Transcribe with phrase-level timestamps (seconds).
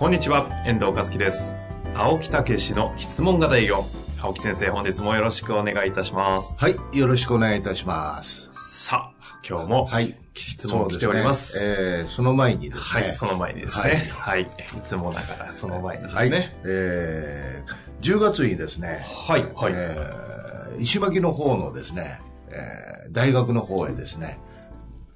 [0.00, 1.54] こんにちは、遠藤和樹です。
[1.94, 3.84] 青木武の質問型営業。
[4.18, 6.54] 青木先生、本日もよろしくお願いいたします。
[6.56, 8.48] はい、よろしくお願いいたします。
[8.54, 10.16] さあ、今日も、はい。
[10.32, 11.52] 質問来ております。
[11.52, 13.02] すねえーその前にですね。
[13.02, 14.10] はい、その前にですね。
[14.14, 14.44] はい。
[14.44, 14.46] い、
[14.82, 16.30] つもながらその前にですはい。
[16.30, 16.56] ね。
[16.64, 19.72] えー10月にですね、はい、はい。
[19.76, 24.38] えー石巻の方のですね、えー大学の方へですね、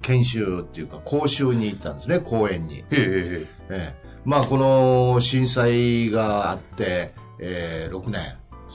[0.03, 2.81] 研修っていうか講習に行ったんですね、講演に。
[2.81, 8.21] へええーまあ、この震災があって、えー6年、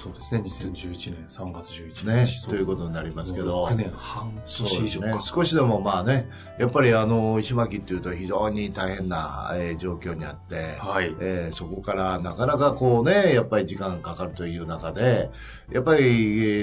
[0.02, 2.06] そうですね、2011年3月11日。
[2.06, 3.66] ね、ということになりますけど。
[3.66, 5.14] 6年半年以上ね。
[5.20, 11.14] 少しでもまあね、やっぱりあの、石巻っていうと非常に大変な、えー状況にあって、はい。
[11.20, 15.30] えーそこからなかなかこうね、やっぱり時間かかるという中で、
[15.70, 16.06] やっぱりえ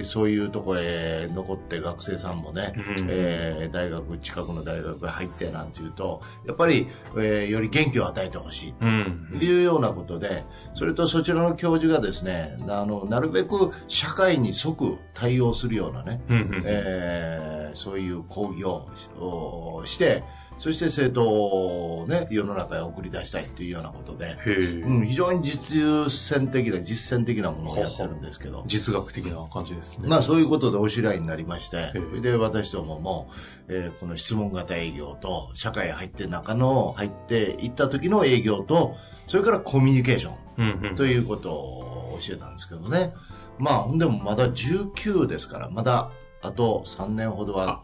[0.02, 8.74] ーそういうとこへ残って学生さんもね、うんえー大学、近くの大学へ入ってなんていうと、やっぱり、えーより元気を与えてほしい。
[8.82, 9.28] うん。
[9.38, 10.44] というようなことで、
[10.74, 16.22] それとそちらの教授がですね、あの、なるべく社会に即対応するようなね、
[16.66, 18.90] えーそういう講義を
[19.20, 20.24] をして、
[20.58, 24.38] そして生徒をね、世の中へ送り出したいというようなことで、
[24.84, 30.08] うん、非常に実践的な、実践的なものをやってるんですけど、実学的な感じですね。
[30.08, 33.30] まあそういうことでお知り合いになりましてで私どもも、
[33.68, 38.96] えーこの質問型営業と、社会へ入って中の、入っていった時の営業と、
[39.28, 40.48] それからコミュニケーション。
[40.96, 43.14] ということを教えたんですけどね。
[43.60, 46.12] まあ、ほんでもまだ19ですから、まだ
[46.42, 47.82] あと3年ほどは。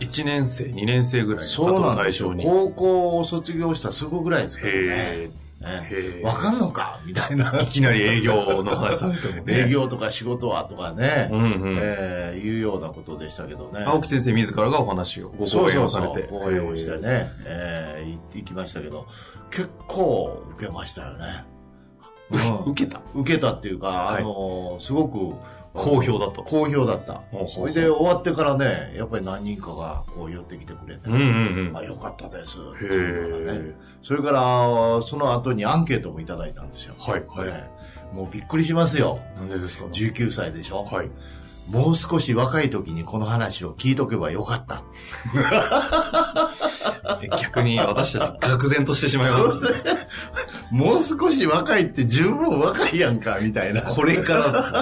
[0.00, 1.94] 1年生、2年生ぐらいのそう方を。
[1.94, 2.42] 対象に。
[2.42, 4.80] 高校を卒業したすぐぐらいですからね。
[4.80, 5.30] へ
[5.60, 7.00] ねわかんのか？
[7.04, 7.64] みたいなえ。
[7.64, 7.66] い。
[7.66, 9.66] きなり営業の話されてもね。
[9.66, 11.78] 営業とか仕事はとかね、うんうん。
[11.78, 13.84] えーいうようなことでしたけどね。
[13.84, 16.28] 青木先生自らがお話を、ご講演をされて。
[16.28, 19.06] 講演をしてね、えー行きましたけど、
[19.50, 21.44] 結構受けましたよね。
[22.66, 25.34] 受けた受けたっていうか、はいあのーすごく、
[25.72, 26.42] 好評だと。
[26.42, 27.22] 好評だった。
[27.54, 31.76] それで終わってからね、やっぱり何人かがこう寄ってきてくれて、うんうんうん。
[31.76, 32.58] あ、よかったです。
[32.58, 33.74] ってへいうのがねえ。
[34.02, 36.94] それから、その後にアンケートもいただいたんですよ。
[36.98, 37.48] はい、はい。
[37.48, 37.80] ええ
[38.16, 39.20] もうびっくりしますよ。
[39.36, 40.84] なんでですか？19歳でしょ？
[40.84, 41.10] はい。
[41.70, 44.82] もう少し若い時にこの話を聞いとけばよかった。
[47.22, 49.60] え 逆に私たち、愕然としてしまいますね。
[50.70, 53.82] もう少し若いって十分若いやんか、みたいな。
[53.82, 54.78] これからですね。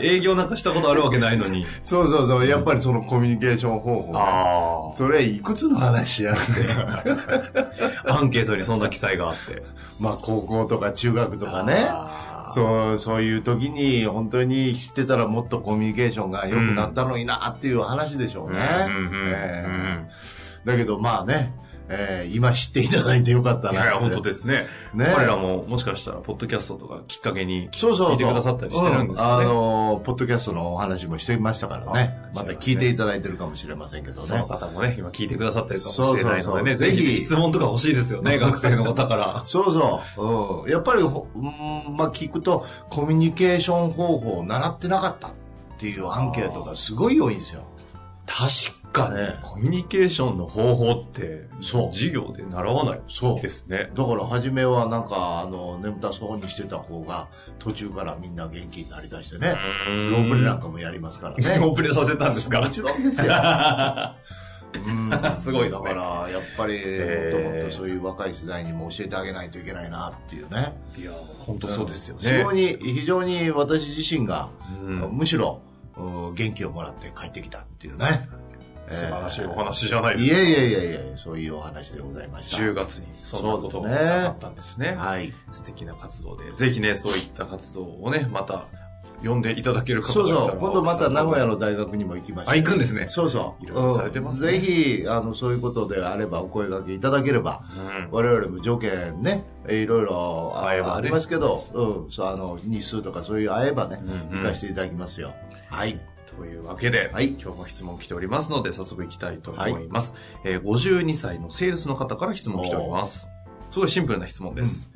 [0.02, 1.66] 営業なんかしたことあるわけないのに。
[1.82, 2.46] そうそうそう。
[2.46, 4.12] やっぱりそのコミュニケーション方法。
[4.14, 6.42] あそれいくつの話やって。
[6.72, 7.04] あ。
[8.18, 9.62] アンケートにそんな記載があって。
[9.98, 11.90] まあ高校とか中学とかね。
[12.54, 18.58] そう、そういう時に本当に知ってたらもっとコミュニケーションが良くなったのになっていう話でしょうね。
[20.64, 21.52] だけどまあね、
[21.92, 23.82] えー今知っていただいてよかったな。
[23.82, 24.66] いや、本当ですね。
[24.94, 28.10] ね彼らも、もしかしたら、ポッドキャストとかきっかけに、そうそう。
[28.12, 29.44] 聞いてくださったりしてるんですよね。
[29.44, 32.16] うあの、ポッドキャストのお話もしてましたからね。
[32.34, 34.46] あまた聞いていただいてるかもしれませんけどそねの。
[34.46, 39.42] 方もね、今聞いてくださってるかもしれないのでね、そうそうそうぜひ質問とか欲しいですよね、 学生の方から。
[39.44, 40.64] そうそう。
[40.64, 40.70] うん。
[40.70, 45.32] やっぱりほ、うんまあ聞くと、コミュニケーション方法を習ってなかったっ
[45.78, 47.62] ていうアンケートがすごい多いんですよ。
[48.26, 48.46] 確
[48.79, 53.90] かに、ねコミュニケーションの方法って、そう授業で習わないそうですね。
[53.94, 59.54] だから初めはなんか、あの、眠たそうにしてた子が、途中からみんな元気になりだしてね。
[59.86, 61.58] ロープレなんかもやりますからね。
[61.60, 62.60] ロープレさせたんですか？
[62.60, 63.32] もちろんですよ。
[64.72, 65.10] うん
[65.42, 70.74] すごいですねだから、やっぱり、もっともっとそういう若い世代にも教えてあげないといけないなっていうね。
[70.96, 72.22] いや、本当そうですよね。
[72.22, 74.48] 非常に、非常に私自身が、
[74.84, 75.60] うんむしろ、
[75.96, 78.28] うん元気をもらって帰ってきたっていうね。
[78.90, 80.40] 素晴らしいお話じゃないいですか。
[80.40, 82.56] えいえいえいえ、そういうお話でございました。
[82.56, 84.94] 10月にそんなことがそうですねなかったんですね。
[84.96, 85.32] はい。
[85.52, 86.52] 素敵な活動で。
[86.52, 88.64] ぜひね、そういった活動をね、また
[89.24, 90.56] 呼んでいただける方そうそう。
[90.58, 92.52] 今度また名古屋の大学にも行きました。
[92.52, 93.06] あ、行くんですね。
[93.08, 93.64] そうそう。
[93.64, 105.32] いろいろされてますねうんぜひ、あの、そういうことであればお声掛けいただければ、うん我々も条件ね、いろいろあねありますけど、うん、そうあの、日数とかそういう合えばね、うんうん行かせていただきますよ。
[105.68, 106.00] はい。
[106.36, 110.14] というわけで、はい今日も質問来ておりますので、早速行きたいと思います。
[110.44, 113.28] えー52歳のセールスの方から質問来ております。
[113.70, 114.90] すごいシンプルな質問です。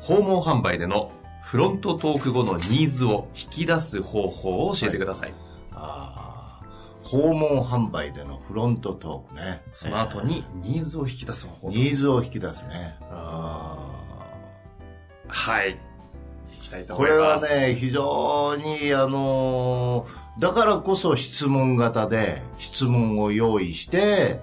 [0.00, 1.12] 訪問販売での
[1.42, 5.34] フロントトーク後のニーズを引き出す方法を教えてください。
[5.72, 9.62] あー訪問販売でのフロントトークね。
[9.72, 11.70] その後にニーズを引き出す方法。
[11.70, 12.96] ニーズを引き出すね。
[13.02, 13.76] あ
[15.26, 15.72] はい。
[15.72, 17.46] いきたいとこれ思います。
[17.46, 24.40] はね、非常に、あのーだからこそ質問型で、質問を用意して、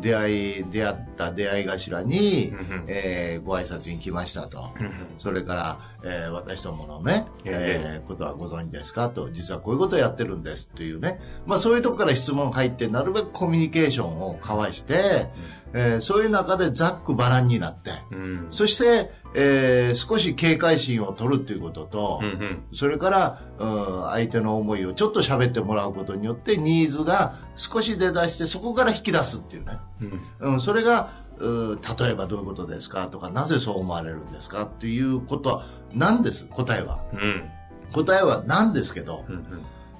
[0.00, 2.52] 出会い、出会った出会い頭に
[2.86, 4.70] えーご挨拶に来ましたと。
[5.18, 9.08] それから、えー私どものね、ええーことはご存知ですか？
[9.10, 11.18] と、実はこういうことをやってるんですというね。
[11.44, 15.26] まあそういうとこから質問入って、なるべくコミュニケーションを交わして、
[15.72, 18.46] えーそういう中でざっくばらんになって、うん。
[18.48, 29.78] そして、えー少し警戒心を取るということと、うんうんそれから、うん、相手の思いをちょっと喋ってもらうことによってニーズが少し出だしてそこから引き出すっていうね。
[30.40, 37.00] うんうん、それが、う例えばどういうことですかとか、なぜそう思われるんですかっていうことは、なんです、答えは。
[37.12, 37.44] うん
[37.92, 39.44] 答えはなんですけど、うん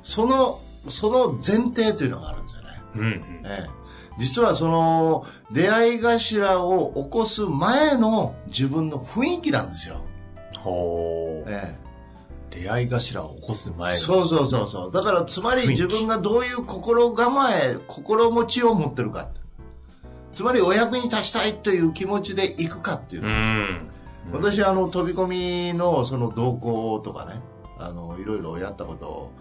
[0.02, 2.68] その、その前提というのがあるんですよね。
[2.94, 3.79] うんうんええ
[4.20, 10.02] 実はその、出会い頭を起こす前の自分の雰囲気なんですよ。
[10.58, 11.74] ほうえ
[12.50, 14.92] 出会い頭を起こすえ前のそうそうそうそう。
[14.92, 19.28] だから、つまり自分がどういう心構え、心持ちを持ってるか。
[20.34, 23.24] つまり、お役に立ちたいという気持ちで行くかっていう。
[23.24, 23.88] うん
[24.32, 27.40] 私、あの、飛び込みのその動向とかね、
[27.78, 29.32] あの、いろいろやったことを、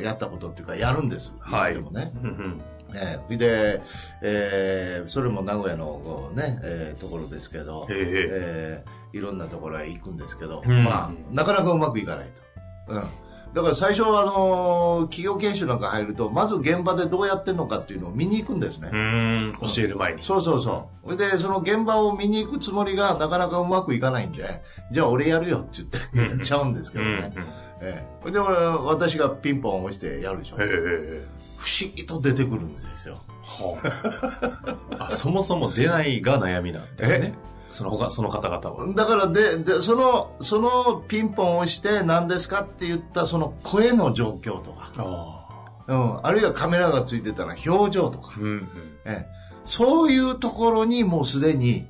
[0.00, 1.36] ややったことっていうか、やるんです。
[1.40, 2.12] はい今でもね。
[2.22, 2.60] うんうん
[2.94, 3.82] ええで、
[4.22, 12.26] えーそれも名古屋のね、えーところですけど、へええーいろんなところへ行くんですけど、うんまあ、なかなかうまくいかない
[12.86, 12.92] と。
[12.94, 13.02] うん。
[13.52, 18.88] だから最初は、あのー企業研修なんか入ると、まず現場でどうやってんのかっていうのを見に行くんですね。
[18.92, 21.10] うん教える前にそうそうそう。
[21.12, 27.32] それで、その現場を見に行くつもりがなかなかうまくいかないんで、じゃあ俺やるよって言ってやっちゃうんですけどね。
[27.80, 28.30] ええ。
[28.30, 30.56] で、俺私がピンポン押してやるでしょ。
[30.58, 33.20] へえ不思議と出てくるんですよ。
[33.42, 35.06] はあ。
[35.06, 37.34] あそもそも出ないが悩みなんですね。
[37.70, 38.94] その他その方々は。
[38.94, 45.46] だからで、で、その、そのピンポンを押して何ですかって言ったその声の状況とか、あ
[45.86, 48.68] うん、あるいはカメラがついてたら表情とか、うんうん。
[49.04, 49.32] ええ、
[49.64, 51.86] そういうところにもうすでに、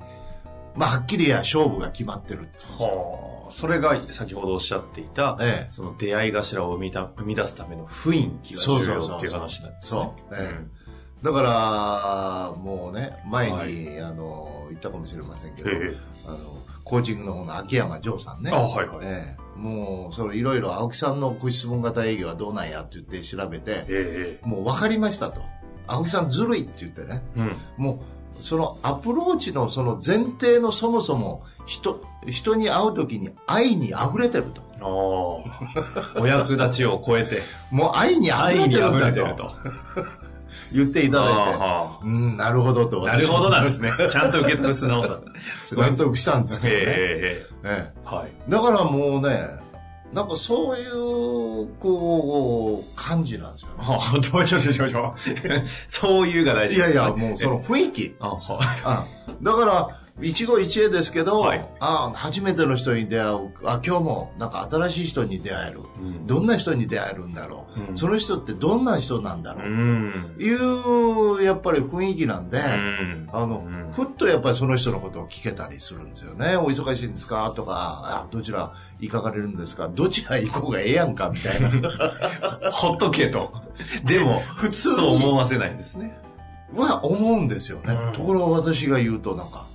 [0.75, 2.95] まあ、はっきりや勝負が決まってるっていうんですよ。
[2.95, 10.01] はあそれが先ほどおっしゃっていた、ええその出会い頭を生みた生み出すための雰囲気が重要っていう話なんですね。
[10.01, 10.33] そう。
[10.33, 10.81] ええ
[11.21, 15.95] だから、もうね、前に、あの、言ったかもしれませんけど、ええ
[16.27, 16.37] あの、
[16.83, 18.49] コーチングの方の秋山城さんね。
[18.51, 25.41] あはいはいええもう、そのいろいろ青木さんのご質問型営業はどうなんやって言って調べて、えもう分かりましたと。
[25.85, 27.21] 青木さんずるいって言ってね。
[27.35, 27.99] えうんもう、
[28.35, 34.61] そのアプローチのその前提のそもそも人、人に会う時に愛に溢れてると。
[34.81, 39.51] ああお役立ちを超えて もう愛に溢愛にれてるんだと溢れてると。
[40.73, 41.33] 言っていただいて。
[41.59, 43.91] あうん、なるほどとあなるほどなんですね。
[43.91, 43.95] ね。
[44.09, 45.19] ちゃんと受け取る素直さ。
[45.71, 46.81] 納得したんですけどね。
[46.81, 46.87] ええ
[47.63, 48.31] えええはい。
[48.47, 49.60] えだからもうね、
[50.13, 53.75] なんかそういう、こう、感じなんですよね。
[53.77, 55.67] はあ、どうしようしようしようしよう。
[55.87, 58.15] そういうが大事いやいや、もうその雰囲気。
[58.19, 59.89] あ、はうんだから、
[60.19, 63.53] 一期一会ですけど、はいあ初めての人に出会う。
[63.63, 65.79] あ、今日もなんか新しい人に出会える。
[65.99, 67.91] うんどんな人に出会えるんだろう。
[67.91, 69.71] うんその人ってどんな人なんだろう。
[69.71, 70.35] うん。
[70.37, 76.55] いう、やっぱり雰囲気なんで、うんあの、うんふっとやっぱりその人のことを聞けたりするんですよね。
[76.55, 77.51] お忙しいんですか？
[77.55, 79.87] とか、あどちら行かれるんですか？
[79.89, 81.69] どちら行こうがええやんかみたいな。
[82.71, 83.51] ほっとけと。
[84.05, 86.15] でも、普通にそう思わせないんですね。
[86.75, 87.93] は思うんですよね。
[87.93, 89.65] うんところが私が言うとなんか、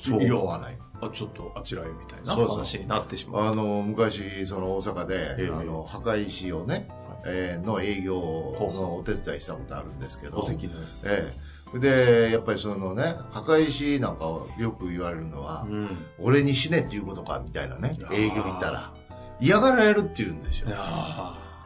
[0.00, 0.24] そう。
[0.24, 0.78] 思わない。
[1.00, 2.34] あ、ちょっとあちらへみたいな。
[2.34, 3.52] 話になってしまう。
[3.52, 6.88] あの、昔、その大阪で、ええあの、墓石をね、
[7.26, 10.74] えーの営業のお手伝いしたことあるんですけど、お席の。
[11.04, 11.32] え
[11.74, 11.78] え。
[11.78, 14.24] で、やっぱりそのね、墓石なんか
[14.58, 15.98] よく言われるのは、うん。
[16.18, 18.92] 俺に死ねっていうことか、みたいなね営業行ったら。
[19.40, 20.68] 嫌がられるって言うんですよ。
[20.68, 20.70] い。
[20.72, 20.78] や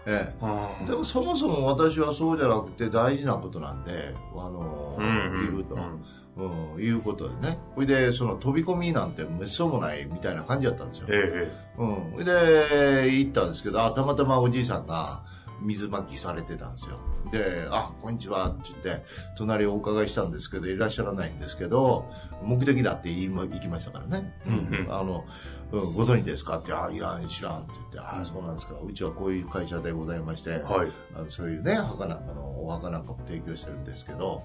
[0.06, 6.04] えーえ、でもそもそも私はそうじゃなくて大事なことなんで、あの、うんうん言うと、うん
[6.36, 7.58] うん、いうことでね。
[7.74, 11.06] それで、その飛び込みなんてめっそうもないみたいな感じだったんですよ。
[11.10, 12.12] えうん。
[12.12, 15.22] それで、行ったんですけど、あ、たまたまおじいさんが
[15.62, 16.98] 水まきされてたんですよ。
[17.30, 19.04] で、あ、こんにちはって言って、
[19.36, 22.10] 隣をお伺いしたんですけど、いらっしゃらないんですけど、
[22.42, 24.34] 目的だって言いま行きましたからね。
[24.46, 24.54] うん
[24.86, 25.24] うんあの、
[25.72, 28.74] うんご存知ですかって、あ、いらん、知らんって言って、あ、そうなんですか。
[28.80, 30.92] うちはこういう会社でございまして、えはい。
[31.16, 34.44] あのそういうね、墓なんかのお墓なんかも提供してるんですけど、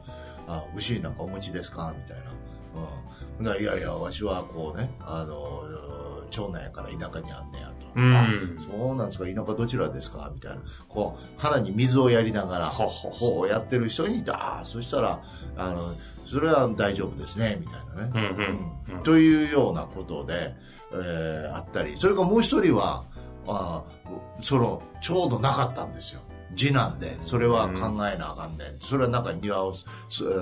[0.51, 1.93] あ、牛なんかお持ちですか？
[1.95, 2.31] みたいな。
[3.39, 3.45] うん。
[3.45, 5.63] だからいやいや、わしはこうね、あの、
[6.31, 7.87] 町内やから田舎にあんねやと。
[7.95, 8.27] うんあ
[8.71, 10.29] そうなんですか、田舎どちらですか？
[10.33, 10.61] みたいな。
[10.87, 15.21] こう、肌に水をやりながら、ほほこうやってる人に、ああ、そしたら、
[15.57, 15.77] あの、
[16.27, 18.11] それは大丈夫ですね、みたいなね。
[18.13, 20.53] うんうんうんというようなことで、
[20.91, 23.05] えーあったり、それからもう一人は、
[23.47, 26.21] あーその、ちょうどなかったんですよ。
[26.55, 28.79] 次男で、それは考えなあかんね、ん。
[28.79, 29.85] それはなんか庭を、す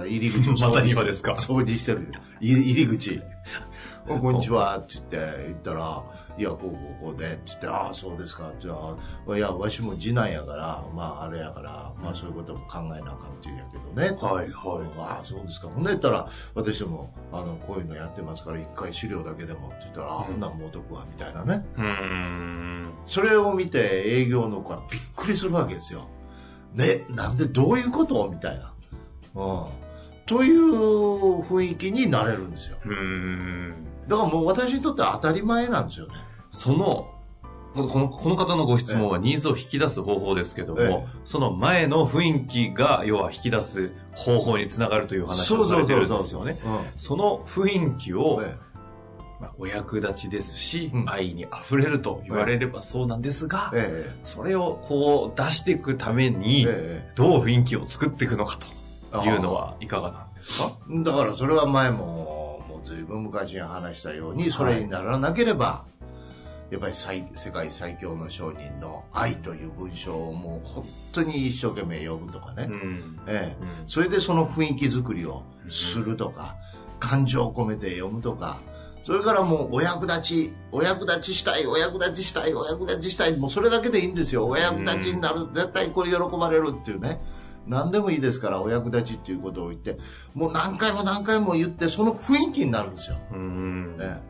[0.08, 1.34] 入り口を掃 除また庭ですか？
[1.34, 2.12] 掃除してる。
[2.42, 3.22] 入入り口。
[4.10, 6.04] おこんにちは、って言って、言ったら、
[6.38, 6.70] いや、こう、こ
[7.02, 8.52] う、こうで、って言って、ああ、そうですか。
[8.60, 14.18] じゃあ、いや、わしも次男やから、まあ、あれやから、まあ、そういうことも考えなあかんって言うんやけどね。
[14.20, 14.54] とはいはい
[15.00, 15.68] ああ、そうですか。
[15.68, 21.66] ほんで言ったら、私ども、あの、こういうのやってますから、一回資料だけでもって言ったら、ああ、ほんなんもう得は、みたいなね。
[21.78, 26.08] うーんそれを見て、営業の子はびっくりするわけですよ。
[26.74, 28.30] ね、なんでどういうこと？
[28.32, 28.74] みたいな。
[29.36, 29.66] うん。
[30.28, 32.78] という雰囲気になれるんですよ。
[34.08, 36.14] だからもう私にとっては当たり前なんですよね。
[36.52, 37.14] その
[37.74, 41.06] このこの方のご質問はニーズを引き出す方法ですけども、ええ。
[41.26, 46.58] その前の雰囲気が要は引き出す方法につながるという話をされてるんですよね。
[46.64, 48.44] うその雰囲気をん。
[48.44, 48.58] え。
[49.40, 51.10] まあ、お役立ちですし、うん。
[51.10, 57.12] 愛に溢れると言われればそうなんですが、えそれをこう出していくために、ええ。
[57.16, 58.77] どう雰囲気を作っていくのかえと
[59.26, 60.78] いうのはいかがなんですか？
[60.90, 65.86] だからそれは前も、もう随分昔に話したように、それにならなければ、
[66.70, 70.84] やっぱり最世界最強の商人の愛という文章をもう本
[71.14, 72.68] 当に一生懸命読むとかね。
[72.70, 76.56] うんええうんそれでその雰囲気作りをするとか、
[77.00, 78.60] 感情を込めて読むとか、
[79.04, 84.46] それからもうお役立ち、お役立ちしたい、お役立ちしたい、お役立ちしたい、もうそれだけでいいんですよ。
[84.46, 87.22] お役立ちになる、絶対これ喜ばれるっていうね。
[87.68, 89.98] 何でもいいですから、お役立ちっていうことを言って、
[90.34, 93.18] もう何回も何回も言って、その雰囲気になるんですよ。
[93.32, 94.22] うんね、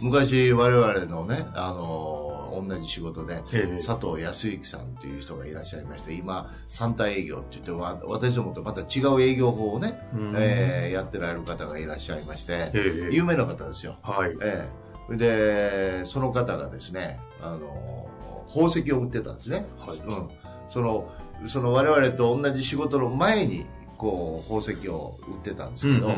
[0.00, 13.96] 昔我々のね、あのー同じ仕事で、ええ佐藤康之さんっていう人がいらっしゃいまして、今、三体営業って言って、わ私どもとまた違う営業法をね、うんえーやってられる方がいらっしゃいまして、ええ有名な方ですよ。
[14.02, 14.34] はい。
[14.40, 14.66] え
[15.10, 18.06] えで、その方がですね、あのー
[18.48, 19.66] 宝石を売ってたんですね。
[19.78, 20.28] はいうん。
[20.68, 21.10] その、
[21.46, 23.66] その我々と同じ仕事の前に、
[23.96, 26.12] こう、宝石を売ってたんですけど、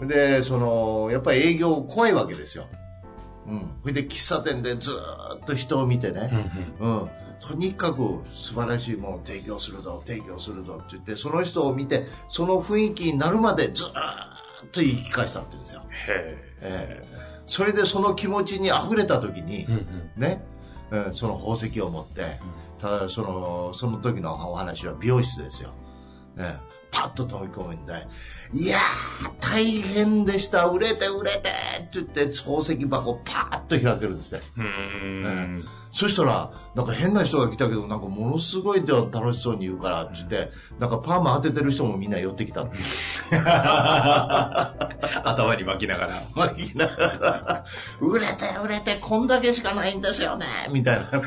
[0.00, 0.08] うん。
[0.08, 2.66] で、その、やっぱり営業怖いわけですよ。
[3.46, 3.60] うん。
[3.82, 6.30] それで喫茶店でずーっと人を見てね、
[6.80, 7.10] うん。
[7.40, 13.92] とにかく素晴らしいものを提供するぞ、提供するぞって言って、その人を見て、その雰囲気になるまでずーっ
[14.70, 15.82] と言い聞かせたって言うんですよ。
[16.08, 20.20] へええそれでその気持ちに溢れた時に、え。
[20.20, 20.44] ね、
[20.92, 22.38] うんその宝石を持って、
[22.78, 25.70] ただその、その時のお話は美容室ですよ。
[26.36, 26.58] ね、
[26.92, 28.06] パッと飛び込むんで、
[28.52, 34.40] いやー、大変でした、売れて売れてって言って、宝石箱パーッと開けるんですね。
[34.58, 35.64] うん。
[35.90, 42.66] そしたら、なんか変な人が来たけど、なんかものすごい楽しそうに言うからって言って、なんかパーマ当ててる人もみんな寄ってきた。
[45.24, 46.22] 頭に巻きながら。
[46.34, 47.64] まあいいな
[48.00, 51.22] 売れて売れてこんだけしかないんですよねみたいな。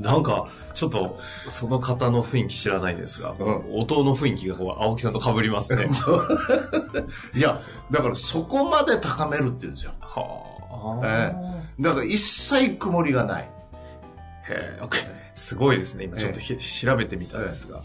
[0.00, 1.18] なんか、ちょっと、
[1.48, 5.86] その方の雰囲気知らないですが、うん音の雰囲気がこう青木さんと被りますね。
[7.34, 9.92] いや、だからそこまで高めるって言うんですよ。
[10.00, 11.34] はえ
[11.80, 13.42] だから一切曇りがない。
[14.48, 14.80] へえ、
[15.34, 16.04] すごいですね。
[16.04, 17.82] 今ちょっとひ、調べてみたんですが。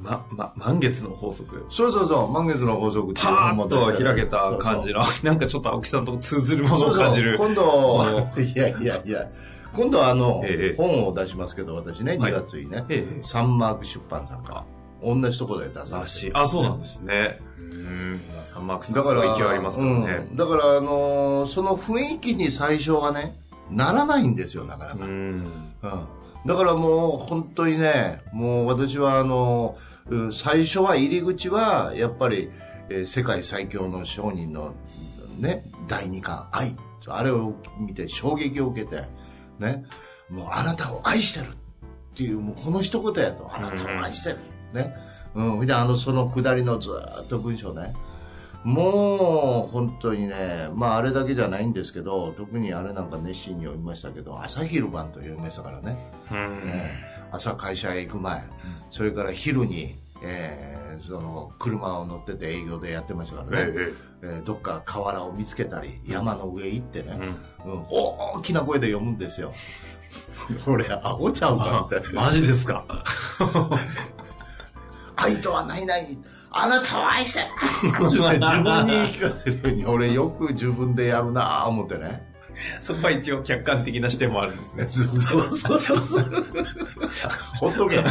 [0.00, 1.66] ま、ま、満月の法則。
[1.68, 7.36] そうそうそう、満月の法則っていうと開けた感じの、なんかちょっと青木さんと通ずるものを感じる。
[7.36, 9.28] そうそう今度、いやいやいや、
[9.76, 14.64] 今度あの、ええ本を出しますけど、私ね、2月にね、ええサンマーク出版さんか
[15.02, 16.30] ら、同じところで出さしい。
[16.34, 17.38] あ、そうなんですね。
[17.58, 18.20] うん。
[18.34, 20.32] まあサンマークさんだから、勢いありますからねう。
[20.32, 23.38] んだから、あのーその雰囲気に最初はね、
[23.70, 25.04] ならないんですよ、なかなか。
[25.04, 25.10] うん。
[25.10, 26.06] うん
[26.46, 29.76] だからもう本当にね、もう私はあの、
[30.08, 32.50] うん最初は入り口はやっぱり、
[32.88, 34.74] えー世界最強の商人の
[35.38, 36.76] ね、第二巻、愛。
[37.08, 39.04] あれを見て衝撃を受けて、
[39.58, 39.84] ね、
[40.30, 41.56] もうあなたを愛してるっ
[42.14, 44.38] ていう、もうこの一言やと、あなたを愛してる。
[44.72, 44.94] ね。
[45.34, 45.66] うん。
[45.66, 47.94] で、あの、その下りのずーっと文章ね。
[48.64, 55.96] もう、本当にね、まああれだけじゃないんですけど、特にあれなんか熱心に読みましたけど、朝昼晩と読みましたからね。
[56.30, 58.40] うんえー朝会社へ行く前、
[58.88, 60.65] それから昼に、えー
[61.06, 67.18] その車を乗ってて営業でやってましたからね、ええーどっか河原を見つけたり山の上行ってね、
[67.64, 69.52] うんうん大きな声で読むんですよ
[70.66, 72.84] 俺アホちゃうかみたいなマジですか？
[75.16, 76.18] 愛とはないない。
[76.50, 77.40] あなたは愛して
[78.04, 82.34] 自分に言い聞かせるように、俺よく自分でやるなぁ思ってね。
[82.80, 84.86] そこは一応客観的な視点もあるんですね。
[84.88, 85.80] そうそうそう。
[87.60, 88.02] ほっとけ。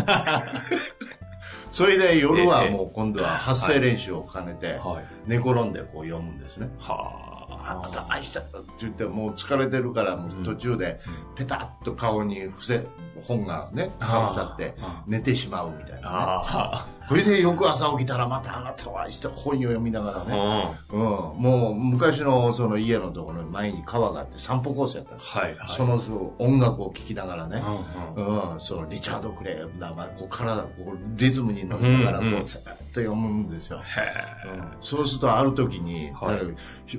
[1.75, 5.29] それで夜はもう今度は発声練習を兼ねて、はい。
[5.29, 6.69] 寝転んでこう読むんですね。
[6.79, 7.81] はあ。
[7.83, 8.39] なた愛した。
[8.39, 11.01] って言って、もう疲れてるから、もう途中で、
[11.35, 12.87] ペタッと顔に伏せ、
[13.27, 16.01] 本がね、かぶさってあ、寝てしまうみたいな、ね。
[16.03, 20.25] あこれで翌朝起きたら、またあなたを愛して本を読みながらあ。
[20.25, 20.77] ね。
[20.91, 21.01] うん。
[21.01, 21.41] うん。
[21.41, 25.31] もう昔のその家のところの前に川があって散歩コースやったんですよ。
[25.41, 25.69] はいはい。
[25.69, 27.63] そのそう音楽を聴きながらね。
[28.15, 32.69] うんうんうん、そのリチャード・クレイブだ、まあ、こう体、こうリズムに乗りながら、こうんうんう、ずっと
[33.01, 33.77] 読むんですよ。
[33.79, 36.35] へうんそうすると、ある時に、はい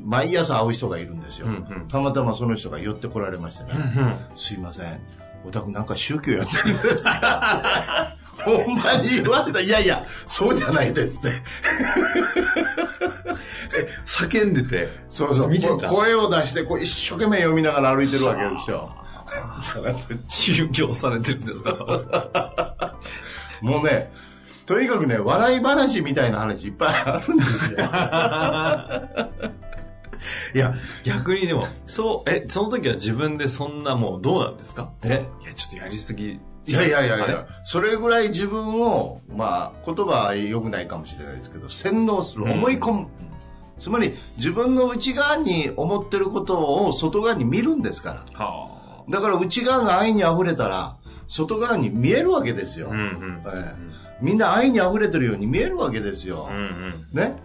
[0.04, 4.00] 毎朝会う人がいるんですよ、うんうんたまたまその人が寄ってこられましてね、え。
[4.00, 5.00] うんすいません、
[5.46, 8.16] お宅なんか宗教やってるんですか？
[8.44, 9.60] ほんまに言われた。
[9.60, 11.28] いやいや、そうじゃないですって。
[14.06, 14.88] 叫んでて。
[15.08, 15.48] そうそう。
[15.48, 15.88] 見てた？
[15.88, 18.90] 声を出して、こう一生懸命読みながら歩いてるわけですよ。
[20.28, 22.94] 宗教されてるんですか
[23.62, 24.12] もうね、
[24.66, 27.78] とにかくね、笑い話みたいな話いっぱいあるんですよ。
[30.54, 34.90] いや、逆にでも、そう、え、その時は自分でそんなもうどうなんですか？
[35.02, 35.24] え？
[35.42, 36.40] いや、ちょっとやりすぎ。
[36.68, 43.06] いやいやいやいや、それぐらい自分を、まあ、言葉は良くないかもしれないですけど、洗脳する、うん思い込む。
[43.78, 48.44] つまり、自分の内側に思ってることを外側に見るんですから。
[48.44, 50.96] はだから内側が愛に溢れたら、
[51.28, 52.88] 外側に見えるわけですよ。
[52.90, 52.94] あ。
[52.94, 53.42] うんうん。
[53.46, 56.48] ええみんな愛に溢れてるように見えるわけですよ。
[56.50, 57.06] うんうん。
[57.12, 57.36] ね？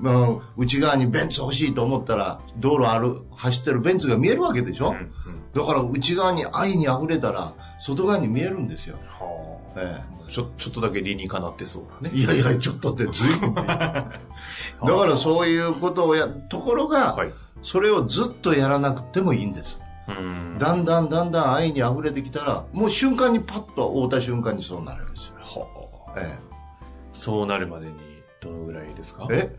[0.00, 5.12] まあ、内側にベンツ欲しいと思ったら、道路ある、走ってるベンツが見えるわけでしょ、うんうん
[5.54, 8.96] だから内側に愛に溢れたら、外側に見えるんですよ。
[9.06, 10.28] はえあ。
[10.28, 12.10] ちょ、ちょっとだけ理にかなってそうだね。
[12.12, 13.54] えいやいや、ちょっとってずいぶん。
[13.54, 14.10] だか
[14.82, 17.30] らそういうことをや、ところが、はい。
[17.62, 19.78] それをずっとやらなくてもいいんです。
[20.08, 20.56] うん。
[20.58, 25.34] だんだんだんだん愛に溢れてきたら、もう瞬間にパッと会うた瞬間にそうなるんですよ。
[25.40, 26.20] はあ。
[26.20, 26.36] え
[27.12, 27.92] そうなるまでに
[28.40, 29.28] どのぐらいですか？
[29.30, 29.54] え？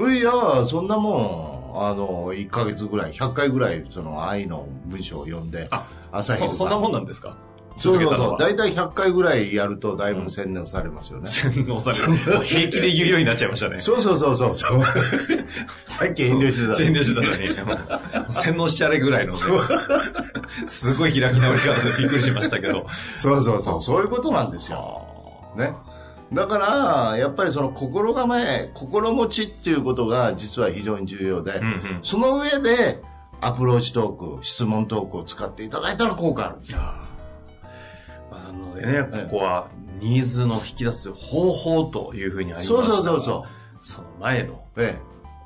[0.00, 0.30] えいや、
[0.68, 7.36] そんなもん、あの、1ヶ月ぐらい、100回ぐらい、その愛の文章を読んで、あ朝昼晩そそんなもんなんですか？
[7.78, 8.36] そうそうそう。
[8.38, 11.26] 大体100回ぐらいやると、だいぶ洗脳されますよね。
[11.26, 12.44] 洗脳される。
[12.44, 13.78] 平気で言うようになっちゃいましたね。
[13.78, 14.82] そうそうそうそうそう。
[15.88, 16.74] さっき遠慮してた。
[16.74, 17.48] 洗脳してたのに、
[18.30, 19.38] 洗脳しちゃれぐらいのね、
[20.66, 22.86] すごい開き直り方でびっくりしましたけど。
[23.16, 23.80] そうそうそう。
[23.80, 25.06] そういうことなんですよ。
[25.56, 25.72] ね。
[26.32, 31.80] だから、やっぱりその心構え、心持ちっていうことが実は非常に重要で、うんうん。
[32.02, 33.00] その上で
[33.40, 36.78] アプローチトーク、質問トークを使っていただいたら効果あるんですよ。
[36.78, 39.68] まあ、なのでね、ここは
[40.00, 43.46] ニーズの引き出す方法というふうにありましたそうがそうそうそ
[43.82, 44.82] その前のう。
[44.82, 44.98] え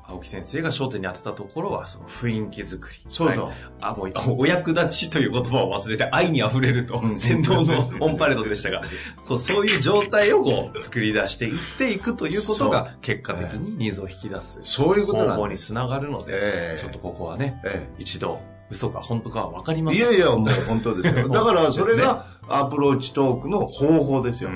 [0.09, 2.97] 青木先生が焦点に当てたところは、その雰囲気作り。
[3.09, 8.83] そうそうはいあ、もう、 お役立ちという言葉を忘れて、愛に溢れるとう、ん先導のオンパレードでしたが、
[9.27, 15.35] こうそういう状態をこう、作り出していっていくということが、結果的にニーズを引き出すそういうこと方。
[15.35, 18.39] 法につながるので、ええちょっとここはね、え一度、
[18.69, 20.01] 嘘か本当かは分かりません。
[20.01, 21.27] えいやいや、もう本当ですよ。
[21.29, 24.51] だからそれがアプローチトークの方法ですよ。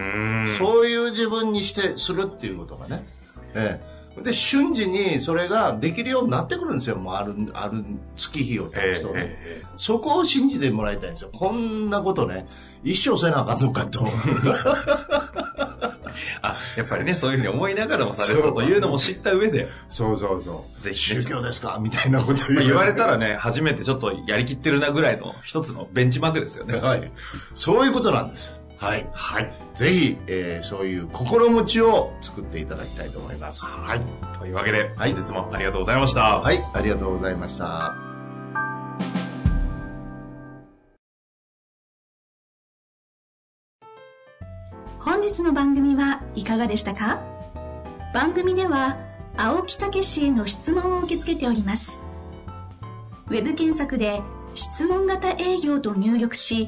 [0.57, 3.05] そういう自分にして、するっていうことがね。
[3.53, 4.00] ええ。
[4.23, 6.97] で、瞬時にそれができるようになってくるんですよ。
[6.97, 7.83] もうある、ある
[8.17, 9.13] 月日を経えつとね。
[9.17, 11.29] えええそこを信じてもらいたいんですよ。
[11.33, 12.45] こんなことね、
[12.83, 14.05] 一生せなあかんのかと。
[16.41, 20.81] あ、やっぱりね、そういうふうに思いながらもされてたというのも知った上で、そうそうそう。
[20.81, 21.79] ぜひね宗教ですか？
[21.81, 26.75] みたいなこと言まあ言われたらね、初めてちょっとやりきってるなぐらいの一つのベンチマークですよね。
[26.75, 27.11] はい。
[27.55, 28.60] そういうことなんです。
[28.81, 29.07] はい。
[29.13, 29.53] はい。
[29.75, 33.63] ぜひ、えーそういう心持ちを作っていただきたいと思います。
[33.63, 34.01] はい。
[34.39, 36.39] というわけで、はい本日もありがとうございました。
[36.39, 36.57] はい。
[36.73, 37.93] ありがとうございました。
[44.99, 47.21] 本日の番組はいかがでしたか？
[48.13, 48.97] 番組では
[49.37, 52.01] 青木武氏への質問を受け付けております
[53.27, 54.21] ウェブ検索で
[54.53, 56.67] 「質問型営業」と入力し